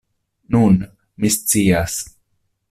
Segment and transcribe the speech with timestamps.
[0.55, 0.79] Nun,
[1.19, 2.01] mi scias.